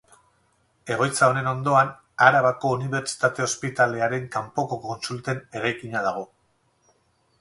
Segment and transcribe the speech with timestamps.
[0.93, 1.91] Egoitza honen ondoan
[2.27, 6.25] Arabako Unibertsitate Ospitalearen Kanpoko Kontsulten eraikina dago.